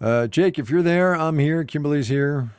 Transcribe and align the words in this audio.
Uh, 0.00 0.26
Jake, 0.26 0.58
if 0.58 0.68
you're 0.70 0.82
there, 0.82 1.14
I'm 1.14 1.38
here. 1.38 1.64
Kimberly's 1.64 2.08
here. 2.08 2.50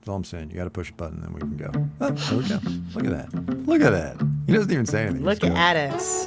That's 0.00 0.08
all 0.08 0.16
I'm 0.16 0.24
saying. 0.24 0.50
You 0.50 0.56
got 0.56 0.64
to 0.64 0.70
push 0.70 0.90
a 0.90 0.94
button, 0.94 1.20
then 1.20 1.32
we 1.32 1.40
can 1.40 1.56
go. 1.56 1.70
Oh, 2.00 2.10
there 2.10 2.38
we 2.38 2.48
go. 2.48 2.58
Look 2.94 3.04
at 3.04 3.30
that. 3.30 3.66
Look 3.66 3.82
at 3.82 3.90
that. 3.90 4.26
He 4.46 4.52
doesn't 4.52 4.72
even 4.72 4.86
say 4.86 5.04
anything. 5.04 5.24
Look 5.24 5.44
at 5.44 5.76
us. 5.76 6.26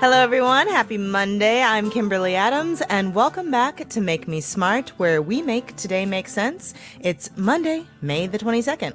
Hello, 0.00 0.16
everyone. 0.16 0.66
Happy 0.66 0.98
Monday. 0.98 1.62
I'm 1.62 1.90
Kimberly 1.90 2.34
Adams, 2.34 2.82
and 2.88 3.14
welcome 3.14 3.52
back 3.52 3.88
to 3.90 4.00
Make 4.00 4.26
Me 4.26 4.40
Smart, 4.40 4.88
where 4.98 5.22
we 5.22 5.42
make 5.42 5.76
today 5.76 6.06
make 6.06 6.28
sense. 6.28 6.74
It's 6.98 7.30
Monday, 7.36 7.84
May 8.00 8.26
the 8.26 8.38
22nd. 8.38 8.94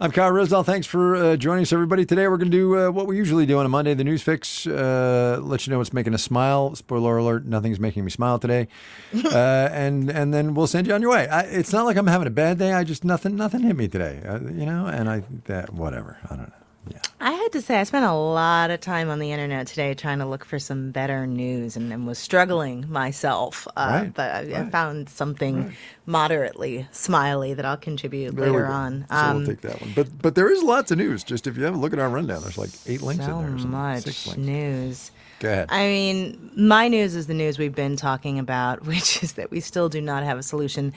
I'm 0.00 0.12
Kai 0.12 0.28
Ryssdal. 0.28 0.64
Thanks 0.64 0.86
for 0.86 1.16
uh, 1.16 1.36
joining 1.36 1.62
us, 1.62 1.72
everybody. 1.72 2.06
Today 2.06 2.28
we're 2.28 2.36
going 2.36 2.52
to 2.52 2.56
do 2.56 2.78
uh, 2.78 2.90
what 2.92 3.08
we 3.08 3.16
usually 3.16 3.46
do 3.46 3.58
on 3.58 3.66
a 3.66 3.68
Monday, 3.68 3.94
the 3.94 4.04
news 4.04 4.22
fix. 4.22 4.64
Uh, 4.64 5.40
let 5.42 5.66
you 5.66 5.72
know 5.72 5.78
what's 5.78 5.92
making 5.92 6.14
us 6.14 6.22
smile. 6.22 6.76
Spoiler 6.76 7.16
alert: 7.16 7.46
nothing's 7.46 7.80
making 7.80 8.04
me 8.04 8.10
smile 8.10 8.38
today. 8.38 8.68
Uh, 9.28 9.68
and 9.72 10.10
and 10.10 10.32
then 10.32 10.54
we'll 10.54 10.66
send 10.66 10.86
you 10.86 10.94
on 10.94 11.02
your 11.02 11.10
way. 11.10 11.28
I, 11.28 11.40
it's 11.42 11.72
not 11.72 11.84
like 11.84 11.96
I'm 11.96 12.06
having 12.06 12.26
a 12.26 12.30
bad 12.30 12.58
day. 12.58 12.72
I 12.72 12.84
just 12.84 13.04
nothing 13.04 13.36
nothing 13.36 13.60
hit 13.60 13.76
me 13.76 13.88
today. 13.88 14.22
Uh, 14.26 14.40
you 14.40 14.64
know, 14.64 14.86
and 14.86 15.08
I 15.08 15.22
that 15.44 15.72
whatever. 15.72 16.18
I 16.24 16.36
don't 16.36 16.48
know. 16.48 16.67
Yeah. 16.90 17.00
I 17.20 17.32
had 17.32 17.52
to 17.52 17.60
say, 17.62 17.80
I 17.80 17.84
spent 17.84 18.04
a 18.04 18.12
lot 18.12 18.70
of 18.70 18.80
time 18.80 19.10
on 19.10 19.18
the 19.18 19.32
internet 19.32 19.66
today 19.66 19.94
trying 19.94 20.18
to 20.18 20.26
look 20.26 20.44
for 20.44 20.58
some 20.58 20.90
better 20.90 21.26
news 21.26 21.76
and, 21.76 21.92
and 21.92 22.06
was 22.06 22.18
struggling 22.18 22.90
myself. 22.90 23.66
Uh, 23.76 24.00
Right, 24.02 24.14
But 24.14 24.30
I, 24.30 24.60
I 24.60 24.70
found 24.70 25.08
something 25.08 25.74
moderately 26.06 26.86
smiley 26.92 27.54
that 27.54 27.64
I'll 27.64 27.76
contribute 27.76 28.34
There 28.36 28.46
later 28.46 28.66
on. 28.66 29.06
So 29.10 29.16
Um, 29.16 29.36
we'll 29.38 29.46
take 29.46 29.60
that 29.62 29.80
one. 29.80 29.92
But 29.94 30.22
but 30.22 30.34
there 30.34 30.50
is 30.50 30.62
lots 30.62 30.90
of 30.90 30.98
news. 30.98 31.24
Just 31.24 31.46
if 31.46 31.56
you 31.56 31.64
have 31.64 31.74
a 31.74 31.78
look 31.78 31.92
at 31.92 31.98
our 31.98 32.08
rundown, 32.08 32.42
there's 32.42 32.58
like 32.58 32.70
eight 32.86 33.02
links 33.02 33.24
so 33.24 33.38
in 33.40 33.46
there. 33.46 33.58
Something. 33.58 33.70
much 33.70 34.36
news. 34.38 35.10
Go 35.40 35.48
ahead. 35.50 35.68
I 35.70 35.86
mean, 35.86 36.50
my 36.56 36.88
news 36.88 37.14
is 37.14 37.26
the 37.28 37.34
news 37.34 37.58
we've 37.58 37.74
been 37.74 37.96
talking 37.96 38.38
about, 38.38 38.84
which 38.86 39.22
is 39.22 39.34
that 39.34 39.50
we 39.50 39.60
still 39.60 39.88
do 39.88 40.00
not 40.00 40.22
have 40.24 40.38
a 40.38 40.42
solution 40.42 40.92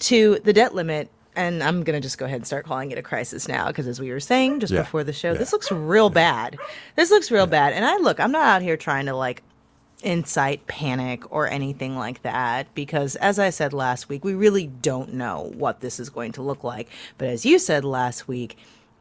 to 0.00 0.38
the 0.44 0.52
debt 0.52 0.74
limit. 0.74 1.10
And 1.36 1.62
I'm 1.62 1.82
going 1.82 1.94
to 1.96 2.00
just 2.00 2.18
go 2.18 2.26
ahead 2.26 2.36
and 2.36 2.46
start 2.46 2.64
calling 2.64 2.90
it 2.92 2.98
a 2.98 3.02
crisis 3.02 3.48
now 3.48 3.66
because, 3.68 3.86
as 3.88 4.00
we 4.00 4.10
were 4.10 4.20
saying 4.20 4.60
just 4.60 4.72
Yeah. 4.72 4.82
before 4.82 5.02
the 5.04 5.12
show, 5.12 5.32
Yeah. 5.32 5.38
this 5.38 5.52
looks 5.52 5.70
real 5.72 6.10
bad. 6.10 6.56
This 6.96 7.10
looks 7.10 7.30
real 7.30 7.46
bad. 7.46 7.72
And 7.72 7.84
I 7.84 7.96
look, 7.96 8.20
I'm 8.20 8.32
not 8.32 8.46
out 8.46 8.62
here 8.62 8.76
trying 8.76 9.06
to 9.06 9.14
like 9.16 9.42
incite 10.02 10.66
panic 10.66 11.30
or 11.32 11.48
anything 11.48 11.96
like 11.96 12.22
that 12.22 12.72
because, 12.74 13.16
as 13.16 13.38
I 13.38 13.50
said 13.50 13.72
last 13.72 14.08
week, 14.08 14.22
we 14.24 14.34
really 14.34 14.66
don't 14.66 15.14
know 15.14 15.50
what 15.56 15.80
this 15.80 15.98
is 15.98 16.10
going 16.10 16.32
to 16.32 16.42
look 16.42 16.62
like. 16.62 16.88
But 17.18 17.28
as 17.28 17.44
you 17.46 17.58
said 17.58 17.84
last 17.84 18.28
week, 18.28 18.56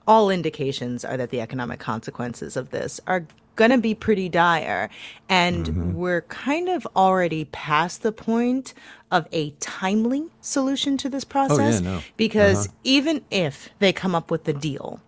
all 0.07 0.29
indications 0.29 1.03
are 1.05 1.17
that 1.17 1.29
the 1.29 1.41
economic 1.41 1.79
consequences 1.79 2.55
of 2.57 2.71
this 2.71 2.99
are 3.05 3.25
going 3.55 3.71
to 3.71 3.77
be 3.77 3.93
pretty 3.93 4.29
dire. 4.29 4.89
And 5.29 5.95
we're 5.95 6.21
kind 6.23 6.69
of 6.69 6.87
already 6.95 7.45
past 7.45 8.03
the 8.03 8.11
point 8.11 8.73
of 9.11 9.27
a 9.31 9.51
timely 9.59 10.25
solution 10.41 10.97
to 10.97 11.09
this 11.09 11.23
process 11.23 11.81
no. 11.81 12.01
because 12.17 12.69
even 12.83 13.23
if 13.29 13.69
they 13.79 13.93
come 13.93 14.15
up 14.15 14.31
with 14.31 14.45
the 14.45 14.53
deal, 14.53 14.99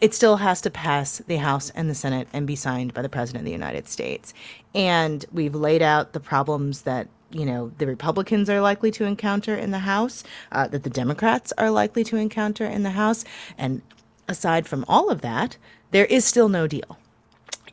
it 0.00 0.14
still 0.14 0.36
has 0.36 0.60
to 0.60 0.70
pass 0.70 1.18
the 1.26 1.36
House 1.36 1.70
and 1.70 1.88
the 1.88 1.94
Senate 1.94 2.28
and 2.32 2.46
be 2.46 2.56
signed 2.56 2.94
by 2.94 3.02
the 3.02 3.08
President 3.08 3.42
of 3.42 3.46
the 3.46 3.52
United 3.52 3.88
States. 3.88 4.34
And 4.74 5.24
we've 5.32 5.54
laid 5.54 5.82
out 5.82 6.12
the 6.12 6.20
problems 6.20 6.82
that 6.82 7.08
you 7.30 7.44
know 7.44 7.72
the 7.78 7.86
Republicans 7.86 8.48
are 8.48 8.60
likely 8.60 8.90
to 8.92 9.04
encounter 9.04 9.56
in 9.56 9.70
the 9.70 9.80
House, 9.80 10.22
uh, 10.52 10.68
that 10.68 10.84
the 10.84 10.90
Democrats 10.90 11.52
are 11.58 11.70
likely 11.70 12.04
to 12.04 12.16
encounter 12.16 12.64
in 12.64 12.82
the 12.82 12.90
House, 12.90 13.24
and 13.58 13.82
aside 14.28 14.66
from 14.66 14.84
all 14.86 15.10
of 15.10 15.22
that, 15.22 15.56
there 15.90 16.06
is 16.06 16.24
still 16.24 16.48
no 16.48 16.66
deal. 16.66 16.98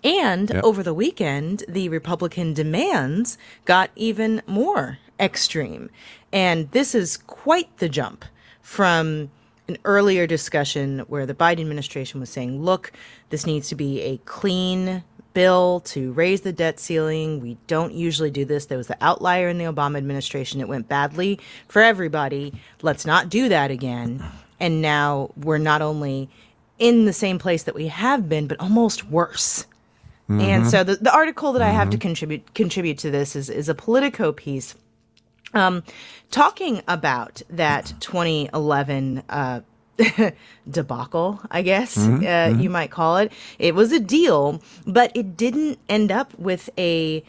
And 0.04 0.50
Yep. 0.50 0.64
over 0.64 0.84
the 0.84 0.94
weekend, 0.94 1.64
the 1.68 1.90
Republican 1.90 2.54
demands 2.54 3.38
got 3.66 3.90
even 3.96 4.42
more 4.48 5.00
extreme. 5.20 5.90
And 6.32 6.70
this 6.72 6.94
is 6.94 7.18
quite 7.18 7.78
the 7.78 7.90
jump 7.90 8.26
from 8.62 9.30
an 9.68 9.78
earlier 9.86 10.28
discussion 10.28 11.00
where 11.08 11.26
the 11.26 11.34
Biden 11.34 11.62
administration 11.62 12.20
was 12.20 12.30
saying, 12.30 12.62
look, 12.62 12.92
this 13.30 13.46
needs 13.46 13.69
to 13.69 13.75
be 13.75 14.02
a 14.02 14.18
clean 14.25 15.03
bill 15.34 15.80
to 15.86 16.12
raise 16.13 16.42
the 16.42 16.52
debt 16.52 16.80
ceiling. 16.80 17.40
We 17.40 17.58
don't 17.68 17.94
usually 17.94 18.30
do 18.30 18.46
this. 18.46 18.66
There 18.66 18.78
was 18.78 18.88
the 18.88 18.97
outlier 19.02 19.47
in 19.47 19.58
the 19.58 19.63
Obama 19.66 19.97
administration. 19.97 20.59
It 20.59 20.68
went 20.68 20.90
badly 20.90 21.40
for 21.69 21.81
everybody. 21.81 22.53
Let's 22.81 23.06
not 23.06 23.30
do 23.30 23.50
that 23.50 23.72
again. 23.72 24.24
And 24.59 24.81
now 24.81 25.31
we're 25.38 25.58
not 25.58 25.81
only 25.81 26.30
in 26.78 27.06
the 27.06 27.13
same 27.13 27.40
place 27.40 27.63
that 27.63 27.75
we 27.75 27.88
have 27.88 28.28
been, 28.30 28.47
but 28.47 28.59
almost 28.59 29.06
worse. 29.09 29.66
And 30.29 30.67
so 30.67 30.84
the, 30.84 30.95
the 30.95 31.13
article 31.13 31.51
that 31.53 31.61
I 31.61 31.69
have 31.69 31.89
to 31.91 31.97
contribute 31.97 32.53
contribute 32.53 32.97
to 33.00 33.11
this 33.11 33.35
is 33.35 33.50
is 33.50 33.69
a 33.69 33.75
Politico 33.75 34.31
piece 34.31 34.75
um, 35.53 35.84
talking 36.31 36.81
about 36.88 37.41
that 37.50 37.94
2011 38.00 39.23
uh, 39.29 39.62
debacle, 40.69 41.39
I 41.51 41.62
guess 41.62 41.97
uh, 41.97 42.56
you 42.57 42.69
might 42.69 42.89
call 42.89 43.17
it. 43.17 43.31
It 43.59 43.75
was 43.75 43.91
a 43.91 44.00
deal, 44.00 44.62
but 44.88 45.12
it 45.16 45.38
didn't 45.38 45.79
end 45.88 46.12
up 46.12 46.38
with 46.39 46.69
a 46.78 47.23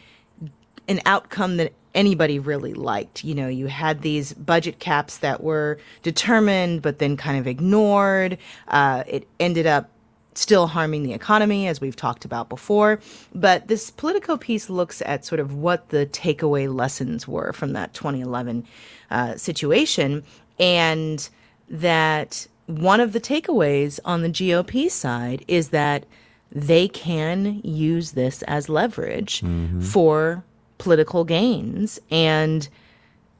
an 0.88 1.00
outcome 1.06 1.56
that 1.59 1.72
anybody 1.94 2.38
really 2.38 2.75
liked. 2.75 3.25
You 3.25 3.34
know, 3.34 3.49
you 3.49 3.66
had 3.66 4.03
these 4.03 4.33
budget 4.33 4.78
caps 4.78 5.19
that 5.19 5.43
were 5.43 5.78
determined, 6.03 6.83
but 6.83 6.99
then 6.99 7.16
kind 7.16 7.38
of 7.38 7.47
ignored. 7.47 8.38
Uh, 8.69 9.04
it 9.06 9.28
ended 9.38 9.66
up 9.66 9.91
still 10.34 10.67
harming 10.67 11.03
the 11.03 11.12
economy, 11.12 11.69
as 11.69 11.81
we've 11.81 11.97
talked 11.97 12.25
about 12.25 12.49
before. 12.49 13.00
But 13.34 13.69
this 13.69 13.91
Politico 13.91 14.37
piece 14.37 14.69
looks 14.69 15.03
at 15.03 15.25
sort 15.25 15.41
of 15.41 15.55
what 15.55 15.89
the 15.91 16.06
takeaway 16.06 16.72
lessons 16.72 17.27
were 17.28 17.53
from 17.53 17.72
that 17.72 17.95
2011 17.95 18.67
uh, 19.11 19.37
situation, 19.37 20.25
and 20.59 21.28
that 21.69 22.47
one 22.67 23.00
of 23.00 23.12
the 23.12 23.21
takeaways 23.21 24.00
on 24.05 24.22
the 24.22 24.28
GOP 24.31 24.91
side 24.91 25.45
is 25.49 25.69
that 25.71 26.06
they 26.51 26.89
can 26.89 27.61
use 27.65 28.12
this 28.12 28.43
as 28.43 28.69
leverage 28.69 29.43
for 29.83 30.45
political 30.78 31.25
gains. 31.25 31.99
And 32.11 32.69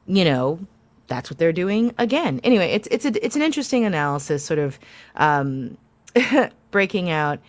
you 0.07 0.23
know 0.23 0.59
that's 1.07 1.29
what 1.29 1.37
they're 1.37 1.53
doing 1.53 1.93
again. 1.97 2.39
Anyway 2.43 2.71
it's 2.71 2.87
it's 2.91 3.05
a, 3.05 3.25
it's 3.25 3.35
an 3.35 3.41
interesting 3.41 3.85
analysis 3.85 4.43
sort 4.43 4.59
of 4.59 4.79
um 5.15 5.77
breaking 6.75 7.09
out 7.09 7.39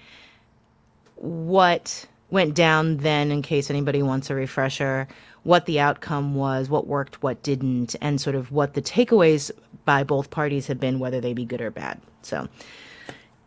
what 1.16 2.06
went 2.30 2.54
down 2.54 2.98
then 2.98 3.32
in 3.32 3.42
case 3.42 3.70
anybody 3.70 4.00
wants 4.00 4.30
a 4.30 4.36
refresher 4.36 5.08
what 5.42 5.66
the 5.66 5.80
outcome 5.80 6.36
was 6.36 6.70
what 6.70 6.86
worked 6.86 7.24
what 7.24 7.42
didn't 7.42 7.96
and 8.00 8.20
sort 8.20 8.36
of 8.36 8.52
what 8.52 8.74
the 8.74 8.80
takeaways 8.80 9.50
by 9.84 10.04
both 10.04 10.30
parties 10.30 10.68
have 10.68 10.78
been 10.78 11.00
whether 11.00 11.20
they 11.20 11.32
be 11.32 11.44
good 11.44 11.60
or 11.60 11.72
bad 11.72 12.00
so 12.22 12.46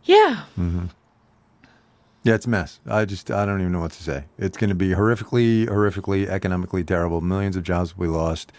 yeah 0.04 0.44
mm-hmm. 0.58 0.88
Yeah, 2.24 2.36
it's 2.36 2.46
a 2.46 2.50
mess. 2.50 2.82
I 2.86 3.06
just 3.06 3.32
I 3.32 3.46
don't 3.46 3.62
even 3.62 3.72
know 3.72 3.80
what 3.80 3.94
to 3.94 4.04
say. 4.04 4.26
It's 4.38 4.58
going 4.58 4.70
to 4.70 4.76
be 4.76 4.90
horrifically, 4.90 5.66
horrifically, 5.70 6.28
economically 6.28 6.84
terrible. 6.84 7.22
Millions 7.22 7.56
of 7.56 7.64
jobs 7.64 7.98
will 7.98 8.08
be 8.08 8.12
lost. 8.12 8.52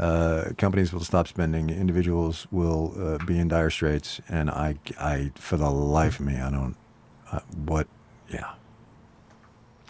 Uh, 0.00 0.52
companies 0.56 0.92
will 0.92 1.04
stop 1.04 1.28
spending. 1.28 1.68
Individuals 1.68 2.46
will 2.50 2.94
uh, 2.98 3.24
be 3.26 3.38
in 3.38 3.48
dire 3.48 3.68
straits. 3.70 4.20
And 4.28 4.50
I, 4.50 4.76
I, 4.98 5.30
for 5.34 5.58
the 5.58 5.70
life 5.70 6.18
of 6.20 6.26
me, 6.26 6.36
I 6.36 6.50
don't. 6.50 6.74
Uh, 7.30 7.40
what? 7.66 7.86
Yeah. 8.32 8.52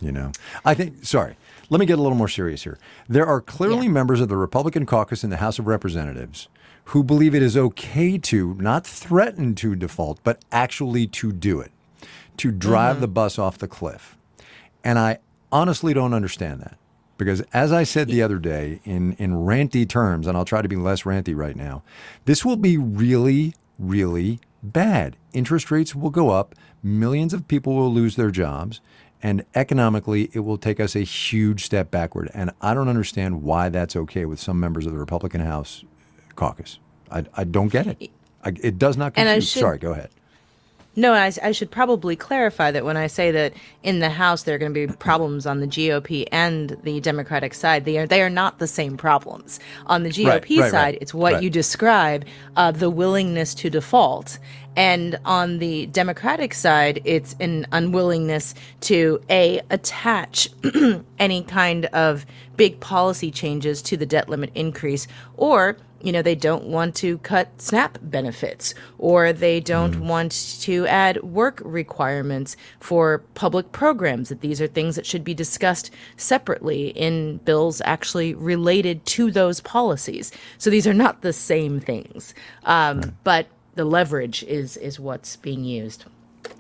You 0.01 0.13
know, 0.13 0.33
I 0.65 0.75
think. 0.75 1.05
Sorry. 1.05 1.37
Let 1.69 1.79
me 1.79 1.87
get 1.87 1.99
a 1.99 2.03
little 2.03 2.19
more 2.19 2.29
serious 2.29 2.65
here. 2.65 2.79
There 3.09 3.27
are 3.27 3.41
clearly 3.41 3.87
Yeah. 3.87 3.93
members 3.93 4.21
of 4.21 4.29
the 4.29 4.37
Republican 4.37 4.85
caucus 4.85 5.23
in 5.23 5.31
the 5.31 5.37
House 5.37 5.59
of 5.61 5.67
Representatives 5.69 6.49
who 6.87 7.05
believe 7.05 7.35
it 7.35 7.43
is 7.43 7.57
okay 7.57 8.19
to 8.19 8.55
not 8.55 8.85
threaten 8.85 9.55
to 9.55 9.77
default, 9.77 10.19
but 10.25 10.43
actually 10.51 11.07
to 11.07 11.31
do 11.31 11.61
it 11.61 11.71
to 12.39 12.51
drive 12.51 13.01
the 13.01 13.07
bus 13.07 13.39
off 13.39 13.59
the 13.59 13.69
cliff. 13.69 14.17
And 14.83 14.99
I 14.99 15.19
honestly 15.53 15.93
don't 15.95 16.15
understand 16.15 16.61
that. 16.63 16.79
Because 17.21 17.43
as 17.53 17.71
I 17.71 17.83
said 17.85 18.09
the 18.09 18.23
other 18.23 18.39
day 18.39 18.81
in, 18.85 19.13
in 19.13 19.33
ranty 19.35 19.87
terms, 19.89 20.27
and 20.27 20.37
I'll 20.37 20.45
try 20.47 20.63
to 20.63 20.69
be 20.69 20.75
less 20.77 21.03
ranty 21.03 21.37
right 21.37 21.55
now, 21.55 21.83
this 22.25 22.45
will 22.45 22.57
be 22.57 22.77
really, 22.79 23.55
really 23.79 24.41
bad. 24.63 25.17
Interest 25.35 25.71
rates 25.71 25.95
will 25.95 26.09
go 26.11 26.31
up, 26.31 26.55
millions 26.83 27.35
of 27.35 27.47
people 27.47 27.75
will 27.77 27.93
lose 27.93 28.17
their 28.17 28.31
jobs, 28.31 28.81
and 29.23 29.45
economically 29.55 30.31
it 30.33 30.41
will 30.41 30.57
take 30.57 30.81
us 30.81 30.97
a 30.97 31.01
huge 31.01 31.65
step 31.67 31.91
backward. 31.91 32.31
And 32.33 32.53
I 32.63 32.73
don't 32.73 32.89
understand 32.89 33.43
why 33.43 33.69
that's 33.69 33.95
okay 33.95 34.25
with 34.25 34.41
some 34.41 34.59
members 34.59 34.87
of 34.87 34.93
the 34.93 34.99
Republican 34.99 35.43
House 35.43 35.85
caucus. 36.37 36.79
I, 37.11 37.27
I 37.37 37.45
don't 37.45 37.69
get 37.69 37.87
it. 37.87 38.11
I, 38.43 38.55
it 38.63 38.79
does 38.79 38.97
not 38.97 39.13
And 39.17 39.27
compute. 39.29 39.45
should- 39.45 39.61
Sorry, 39.61 39.79
go 39.79 39.93
ahead. 39.93 40.09
No, 40.97 41.13
I, 41.13 41.33
I 41.43 41.53
should 41.53 41.71
probably 41.71 42.17
clarify 42.17 42.73
that 42.73 42.85
when 42.85 42.97
I 42.97 43.07
say 43.07 43.31
that 43.31 43.55
in 43.83 44.01
the 44.01 44.11
House 44.11 44.43
there 44.43 44.57
are 44.57 44.59
going 44.59 44.75
to 44.75 44.87
be 44.87 44.93
problems 44.93 45.47
on 45.47 45.61
the 45.61 45.67
GOP 45.67 46.27
and 46.33 46.77
the 46.83 47.01
Democratic 47.01 47.55
side, 47.55 47.85
they 47.85 47.97
are 47.99 48.07
they 48.07 48.23
are 48.23 48.31
not 48.31 48.59
the 48.59 48.67
same 48.67 48.97
problems. 48.97 49.61
On 49.87 50.03
the 50.03 50.11
GOP 50.11 50.27
Right, 50.27 50.51
right, 50.59 50.71
side, 50.71 50.73
right, 50.73 50.99
it's 51.01 51.15
what 51.15 51.43
you 51.43 51.51
describe, 51.51 52.25
uh, 52.57 52.73
the 52.73 52.91
willingness 52.91 53.55
to 53.55 53.71
default, 53.71 54.39
And 54.77 55.19
on 55.25 55.59
the 55.59 55.87
Democratic 55.87 56.55
side, 56.55 57.01
it's 57.05 57.35
an 57.41 57.67
unwillingness 57.73 58.55
to 58.83 59.21
A, 59.31 59.61
attach 59.71 60.49
any 61.19 61.43
kind 61.45 61.87
of 61.87 62.27
big 62.57 62.81
policy 62.81 63.31
changes 63.31 63.83
to 63.83 63.97
the 63.97 64.07
debt 64.07 64.29
limit 64.29 64.51
increase, 64.55 65.07
or 65.37 65.77
you 66.03 66.13
know, 66.13 66.23
they 66.23 66.35
don't 66.35 66.65
want 66.65 66.95
to 66.97 67.19
cut 67.19 67.61
SNAP 67.61 67.99
benefits 68.03 68.75
or 68.99 69.33
they 69.33 69.61
don't 69.61 69.97
mm. 69.97 70.07
want 70.07 70.33
to 70.63 70.87
add 70.87 71.23
work 71.23 71.61
requirements 71.65 72.57
for 72.81 73.19
public 73.35 73.73
programs, 73.73 74.29
that 74.29 74.41
these 74.41 74.61
are 74.61 74.67
things 74.67 74.97
that 74.97 75.07
should 75.07 75.25
be 75.25 75.35
discussed 75.35 75.91
separately 76.17 76.89
in 76.89 77.39
bills 77.39 77.83
actually 77.85 78.35
related 78.35 79.05
to 79.07 79.31
those 79.31 79.61
policies. 79.61 80.33
So 80.59 80.71
these 80.71 80.87
are 80.87 80.95
not 80.95 81.23
the 81.23 81.33
same 81.33 81.81
things. 81.81 82.35
Um, 82.65 83.01
right. 83.01 83.13
But 83.25 83.47
the 83.75 83.85
leverage 83.85 84.43
is, 84.45 84.77
is 84.77 84.99
what's 84.99 85.37
being 85.37 85.65
used. 85.65 86.05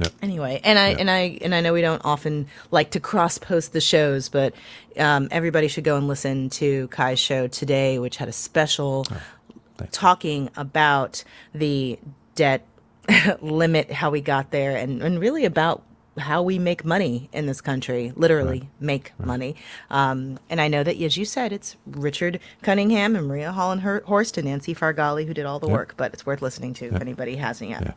Yep. 0.01 0.13
Anyway, 0.23 0.61
and 0.65 0.79
I 0.79 0.89
yep. 0.91 1.01
and 1.01 1.11
I 1.11 1.39
and 1.43 1.55
I 1.55 1.61
know 1.61 1.75
we 1.75 1.83
don't 1.83 2.01
often 2.05 2.47
like 2.71 2.91
to 2.93 3.01
cross 3.01 3.37
post 3.37 3.75
the 3.75 3.83
shows, 3.83 4.31
but 4.31 4.55
um, 4.99 5.29
everybody 5.31 5.69
should 5.69 5.85
go 5.85 5.97
and 5.97 6.09
listen 6.09 6.49
to 6.51 6.89
Kai's 6.89 7.19
show 7.19 7.47
today, 7.49 7.99
which 7.99 8.17
had 8.17 8.29
a 8.29 8.33
special 8.33 9.07
oh, 9.11 9.87
talking 9.93 10.49
about 10.57 11.23
the 11.55 11.99
debt 12.35 12.67
limit, 13.43 13.93
how 13.93 14.11
we 14.11 14.23
got 14.23 14.51
there, 14.51 14.75
and, 14.75 15.03
and 15.03 15.21
really 15.21 15.45
about 15.45 15.83
how 16.21 16.43
we 16.43 16.59
make 16.59 16.85
money 16.85 17.29
in 17.33 17.47
this 17.47 17.61
country, 17.61 18.13
literally 18.15 18.61
right. 18.61 18.69
make 18.81 19.13
right. 19.19 19.27
money. 19.27 19.57
Um, 19.91 20.39
and 20.49 20.61
I 20.61 20.69
know 20.69 20.83
that, 20.85 20.97
as 21.01 21.17
you 21.17 21.25
said, 21.25 21.53
it's 21.53 21.77
Richard 21.87 22.41
Cunningham 22.63 23.17
and 23.17 23.27
Maria 23.27 23.53
Hollenhorst 23.57 24.37
and 24.37 24.47
Nancy 24.47 24.75
Farghalli 24.75 25.27
who 25.27 25.35
did 25.35 25.47
all 25.47 25.59
the 25.59 25.67
yep. 25.67 25.77
work, 25.77 25.95
but 25.97 26.13
it's 26.13 26.25
worth 26.25 26.43
listening 26.43 26.75
to 26.75 26.87
yep. 26.87 26.95
if 26.95 27.01
anybody 27.01 27.37
hasn't 27.37 27.71
yet. 27.71 27.97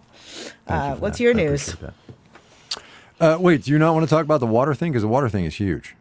Uh, 0.68 0.96
what's 0.96 1.18
that. 1.18 1.24
your 1.24 1.34
news? 1.34 1.76
Uh, 3.20 3.38
wait, 3.40 3.64
do 3.64 3.72
you 3.72 3.78
not 3.78 3.94
want 3.94 4.04
to 4.04 4.10
talk 4.10 4.24
about 4.24 4.40
the 4.40 4.48
water 4.48 4.74
thing? 4.74 4.92
Because 4.92 5.04
the 5.04 5.08
water 5.08 5.30
thing 5.30 5.46
is 5.46 5.56
huge. 5.56 5.96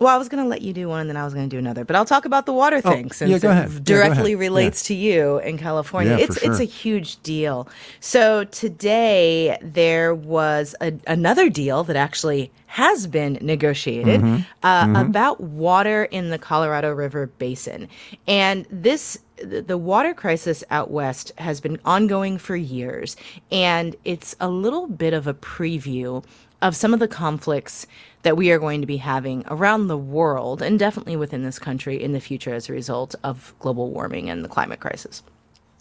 Well, 0.00 0.08
I 0.08 0.16
was 0.16 0.30
going 0.30 0.42
to 0.42 0.48
let 0.48 0.62
you 0.62 0.72
do 0.72 0.88
one, 0.88 1.02
and 1.02 1.10
then 1.10 1.18
I 1.18 1.24
was 1.26 1.34
going 1.34 1.46
to 1.46 1.54
do 1.54 1.58
another. 1.58 1.84
But 1.84 1.94
I'll 1.94 2.06
talk 2.06 2.24
about 2.24 2.46
the 2.46 2.54
water 2.54 2.80
oh, 2.82 2.90
thing 2.90 3.10
since 3.10 3.42
yeah, 3.42 3.66
it 3.66 3.84
directly 3.84 4.30
yeah, 4.30 4.38
relates 4.38 4.82
yeah. 4.88 4.94
to 4.96 5.00
you 5.00 5.38
in 5.40 5.58
California. 5.58 6.16
it's 6.18 6.40
sure. 6.40 6.50
it's 6.50 6.58
a 6.58 6.64
huge 6.64 7.22
deal. 7.22 7.68
So 8.00 8.44
today 8.44 9.58
there 9.60 10.14
was 10.14 10.74
a, 10.80 10.94
another 11.06 11.50
deal 11.50 11.84
that 11.84 11.96
actually 11.96 12.50
has 12.64 13.06
been 13.06 13.36
negotiated 13.42 14.22
mm-hmm. 14.22 14.42
Uh, 14.62 14.84
mm-hmm. 14.84 14.96
about 14.96 15.38
water 15.42 16.04
in 16.04 16.30
the 16.30 16.38
Colorado 16.38 16.92
River 16.92 17.26
Basin, 17.26 17.86
and 18.26 18.66
this 18.70 19.18
the 19.36 19.78
water 19.78 20.14
crisis 20.14 20.64
out 20.70 20.90
west 20.90 21.32
has 21.36 21.60
been 21.60 21.78
ongoing 21.84 22.38
for 22.38 22.56
years, 22.56 23.16
and 23.52 23.96
it's 24.04 24.34
a 24.40 24.48
little 24.48 24.86
bit 24.86 25.12
of 25.12 25.26
a 25.26 25.34
preview 25.34 26.24
of 26.62 26.76
some 26.76 26.92
of 26.92 27.00
the 27.00 27.08
conflicts 27.08 27.86
that 28.22 28.36
we 28.36 28.50
are 28.50 28.58
going 28.58 28.80
to 28.80 28.86
be 28.86 28.98
having 28.98 29.44
around 29.48 29.86
the 29.86 29.96
world 29.96 30.60
and 30.60 30.78
definitely 30.78 31.16
within 31.16 31.42
this 31.42 31.58
country 31.58 32.02
in 32.02 32.12
the 32.12 32.20
future 32.20 32.54
as 32.54 32.68
a 32.68 32.72
result 32.72 33.14
of 33.24 33.54
global 33.58 33.90
warming 33.90 34.28
and 34.28 34.44
the 34.44 34.48
climate 34.48 34.80
crisis. 34.80 35.22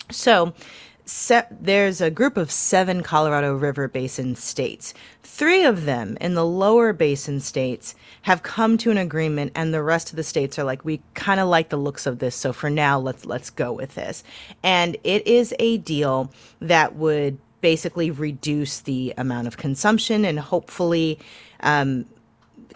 So, 0.09 0.53
se- 1.05 1.47
there's 1.51 2.01
a 2.01 2.09
group 2.09 2.37
of 2.37 2.51
seven 2.51 3.03
Colorado 3.03 3.53
River 3.53 3.87
Basin 3.87 4.35
states. 4.35 4.93
Three 5.23 5.63
of 5.63 5.85
them 5.85 6.17
in 6.21 6.33
the 6.33 6.45
lower 6.45 6.93
basin 6.93 7.39
states 7.39 7.95
have 8.23 8.43
come 8.43 8.77
to 8.79 8.91
an 8.91 8.97
agreement, 8.97 9.51
and 9.55 9.73
the 9.73 9.83
rest 9.83 10.09
of 10.09 10.15
the 10.15 10.23
states 10.23 10.57
are 10.57 10.63
like, 10.63 10.85
we 10.85 11.01
kind 11.13 11.39
of 11.39 11.47
like 11.47 11.69
the 11.69 11.77
looks 11.77 12.05
of 12.05 12.19
this, 12.19 12.35
so 12.35 12.53
for 12.53 12.69
now, 12.69 12.99
let's 12.99 13.25
let's 13.25 13.49
go 13.49 13.71
with 13.71 13.95
this. 13.95 14.23
And 14.63 14.97
it 15.03 15.25
is 15.27 15.53
a 15.59 15.77
deal 15.77 16.31
that 16.59 16.95
would 16.95 17.37
basically 17.61 18.11
reduce 18.11 18.79
the 18.81 19.13
amount 19.17 19.47
of 19.47 19.57
consumption 19.57 20.25
and 20.25 20.39
hopefully 20.39 21.19
um, 21.61 22.05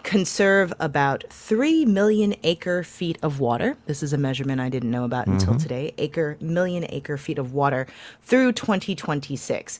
conserve 0.02 0.72
about 0.80 1.24
3 1.30 1.86
million 1.86 2.34
acre 2.42 2.82
feet 2.82 3.18
of 3.22 3.40
water. 3.40 3.76
This 3.86 4.02
is 4.02 4.12
a 4.12 4.18
measurement 4.18 4.60
I 4.60 4.68
didn't 4.68 4.90
know 4.90 5.04
about 5.04 5.26
mm-hmm. 5.26 5.38
until 5.38 5.58
today. 5.58 5.94
Acre, 5.98 6.36
million 6.40 6.86
acre 6.88 7.16
feet 7.16 7.38
of 7.38 7.52
water 7.52 7.86
through 8.22 8.52
2026. 8.52 9.78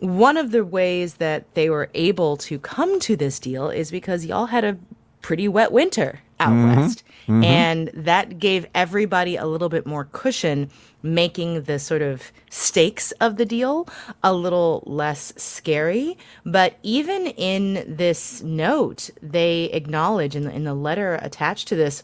One 0.00 0.36
of 0.36 0.50
the 0.50 0.64
ways 0.64 1.14
that 1.14 1.54
they 1.54 1.70
were 1.70 1.90
able 1.94 2.36
to 2.38 2.58
come 2.58 3.00
to 3.00 3.16
this 3.16 3.38
deal 3.38 3.70
is 3.70 3.90
because 3.90 4.24
y'all 4.24 4.46
had 4.46 4.64
a 4.64 4.76
pretty 5.22 5.48
wet 5.48 5.72
winter 5.72 6.20
out 6.40 6.52
mm-hmm. 6.52 6.80
west. 6.80 7.04
Mm-hmm. 7.22 7.44
And 7.44 7.90
that 7.94 8.38
gave 8.38 8.66
everybody 8.74 9.36
a 9.36 9.46
little 9.46 9.68
bit 9.68 9.86
more 9.86 10.08
cushion, 10.12 10.70
making 11.02 11.62
the 11.62 11.78
sort 11.78 12.02
of 12.02 12.32
stakes 12.50 13.12
of 13.20 13.36
the 13.36 13.44
deal 13.44 13.88
a 14.22 14.32
little 14.32 14.82
less 14.86 15.32
scary. 15.36 16.16
But 16.44 16.78
even 16.82 17.26
in 17.28 17.84
this 17.86 18.42
note, 18.42 19.10
they 19.22 19.64
acknowledge 19.64 20.34
in 20.34 20.44
the, 20.44 20.52
in 20.52 20.64
the 20.64 20.74
letter 20.74 21.18
attached 21.22 21.68
to 21.68 21.76
this 21.76 22.02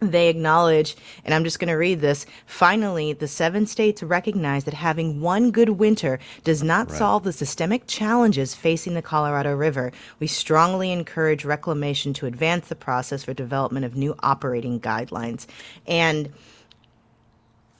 they 0.00 0.28
acknowledge, 0.28 0.96
and 1.24 1.34
I'm 1.34 1.44
just 1.44 1.58
going 1.58 1.68
to 1.68 1.74
read 1.74 2.00
this. 2.00 2.24
Finally, 2.46 3.14
the 3.14 3.26
seven 3.26 3.66
states 3.66 4.02
recognize 4.02 4.64
that 4.64 4.74
having 4.74 5.20
one 5.20 5.50
good 5.50 5.70
winter 5.70 6.20
does 6.44 6.62
not 6.62 6.88
right. 6.88 6.98
solve 6.98 7.24
the 7.24 7.32
systemic 7.32 7.86
challenges 7.86 8.54
facing 8.54 8.94
the 8.94 9.02
Colorado 9.02 9.54
River. 9.56 9.92
We 10.20 10.28
strongly 10.28 10.92
encourage 10.92 11.44
reclamation 11.44 12.12
to 12.14 12.26
advance 12.26 12.68
the 12.68 12.76
process 12.76 13.24
for 13.24 13.34
development 13.34 13.86
of 13.86 13.96
new 13.96 14.14
operating 14.22 14.78
guidelines. 14.80 15.46
And 15.86 16.32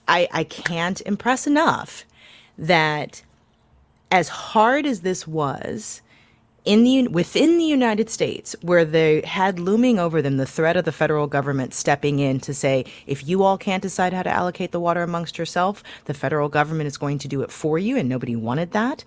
I, 0.07 0.27
I 0.31 0.43
can't 0.43 1.01
impress 1.01 1.47
enough 1.47 2.03
that 2.57 3.23
as 4.11 4.27
hard 4.27 4.85
as 4.85 5.01
this 5.01 5.25
was, 5.25 6.01
in 6.65 6.83
the 6.83 7.07
within 7.07 7.57
the 7.57 7.63
United 7.63 8.09
States, 8.09 8.55
where 8.61 8.85
they 8.85 9.21
had 9.21 9.59
looming 9.59 9.99
over 9.99 10.21
them 10.21 10.37
the 10.37 10.45
threat 10.45 10.77
of 10.77 10.85
the 10.85 10.91
federal 10.91 11.27
government 11.27 11.73
stepping 11.73 12.19
in 12.19 12.39
to 12.41 12.53
say, 12.53 12.85
if 13.07 13.27
you 13.27 13.43
all 13.43 13.57
can't 13.57 13.83
decide 13.83 14.13
how 14.13 14.23
to 14.23 14.29
allocate 14.29 14.71
the 14.71 14.79
water 14.79 15.03
amongst 15.03 15.37
yourself, 15.37 15.83
the 16.05 16.13
federal 16.13 16.49
government 16.49 16.87
is 16.87 16.97
going 16.97 17.17
to 17.19 17.27
do 17.27 17.41
it 17.41 17.51
for 17.51 17.79
you, 17.79 17.97
and 17.97 18.09
nobody 18.09 18.35
wanted 18.35 18.71
that. 18.71 19.03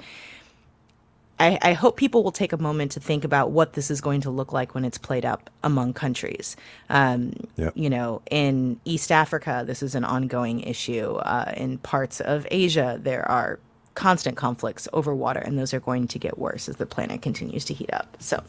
I, 1.42 1.58
I 1.60 1.72
hope 1.72 1.96
people 1.96 2.22
will 2.22 2.30
take 2.30 2.52
a 2.52 2.56
moment 2.56 2.92
to 2.92 3.00
think 3.00 3.24
about 3.24 3.50
what 3.50 3.72
this 3.72 3.90
is 3.90 4.00
going 4.00 4.20
to 4.20 4.30
look 4.30 4.52
like 4.52 4.74
when 4.74 4.84
it's 4.84 4.98
played 4.98 5.24
up 5.24 5.50
among 5.64 5.92
countries. 5.92 6.56
Um, 6.88 7.32
yep. 7.56 7.72
You 7.74 7.90
know, 7.90 8.22
in 8.30 8.78
East 8.84 9.10
Africa, 9.10 9.64
this 9.66 9.82
is 9.82 9.96
an 9.96 10.04
ongoing 10.04 10.60
issue. 10.60 11.14
Uh, 11.16 11.52
in 11.56 11.78
parts 11.78 12.20
of 12.20 12.46
Asia, 12.50 13.00
there 13.02 13.28
are 13.28 13.58
constant 13.94 14.36
conflicts 14.36 14.88
over 14.92 15.14
water, 15.14 15.40
and 15.40 15.58
those 15.58 15.74
are 15.74 15.80
going 15.80 16.08
to 16.08 16.18
get 16.18 16.38
worse 16.38 16.68
as 16.68 16.76
the 16.76 16.86
planet 16.86 17.22
continues 17.22 17.64
to 17.66 17.74
heat 17.74 17.92
up. 17.92 18.16
So 18.20 18.42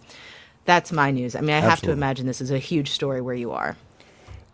that's 0.66 0.92
my 0.92 1.12
news. 1.12 1.36
I 1.36 1.42
mean, 1.42 1.52
I 1.52 1.58
Absolutely. 1.58 1.70
have 1.70 1.82
to 1.82 1.92
imagine 1.92 2.26
this 2.28 2.42
is 2.42 2.52
a 2.52 2.60
huge 2.60 2.92
story 2.92 3.22
where 3.22 3.36
you 3.36 3.52
are. 3.52 3.76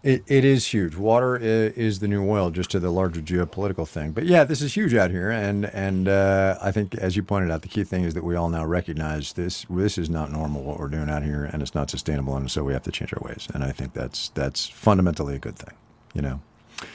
It, 0.02 0.24
it 0.28 0.46
is 0.46 0.66
huge. 0.66 0.96
Water 0.96 1.36
is 1.36 2.00
the 2.00 2.08
new 2.08 2.30
oil, 2.30 2.52
just 2.52 2.72
to 2.72 2.80
the 2.80 2.90
larger 2.90 3.20
geopolitical 3.20 3.86
thing. 3.86 4.12
But 4.12 4.24
yeah, 4.24 4.46
this 4.46 4.62
is 4.62 4.74
huge 4.74 4.94
out 4.94 5.12
here, 5.12 5.30
and 5.30 5.66
and 5.66 6.08
uh, 6.08 6.58
I 6.62 6.72
think, 6.72 6.96
as 6.96 7.18
you 7.18 7.24
pointed 7.24 7.52
out, 7.52 7.64
the 7.64 7.68
key 7.68 7.84
thing 7.84 8.06
is 8.06 8.14
that 8.14 8.24
we 8.24 8.38
all 8.38 8.48
now 8.48 8.66
recognize 8.66 9.34
this. 9.34 9.66
This 9.69 9.98
is 9.98 10.10
not 10.10 10.31
normal 10.31 10.64
what 10.64 10.80
we're 10.80 10.88
doing 10.88 11.10
out 11.10 11.24
here, 11.24 11.44
and 11.44 11.62
it's 11.62 11.76
not 11.76 11.90
sustainable, 11.90 12.38
and 12.38 12.50
so 12.50 12.64
we 12.64 12.72
have 12.72 12.84
to 12.84 12.92
change 12.92 13.14
our 13.14 13.22
ways. 13.28 13.50
And 13.54 13.62
I 13.62 13.74
think 13.74 13.92
that's 13.92 14.30
that's 14.30 14.69
fundamentally 14.69 15.36
a 15.36 15.40
good 15.40 15.58
thing. 15.58 15.76
You 16.14 16.22
know. 16.22 16.42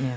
Yeah. 0.00 0.16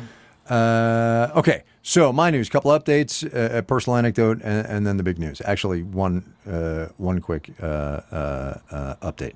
Uh, 0.49 1.31
okay, 1.35 1.63
so 1.87 2.11
my 2.11 2.29
news, 2.29 2.49
couple 2.49 2.71
updates, 2.71 3.23
uh, 3.33 3.59
a 3.59 3.63
personal 3.63 3.95
anecdote, 3.95 4.41
and, 4.43 4.67
and, 4.67 4.85
then 4.85 4.97
the 4.97 5.03
big 5.03 5.17
news. 5.17 5.41
Actually, 5.45 5.83
one 5.83 6.33
uh, 6.45 6.87
one 6.97 7.21
quick 7.21 7.51
uh, 7.63 7.65
uh, 7.65 8.57
uh, 8.69 8.95
update. 8.95 9.35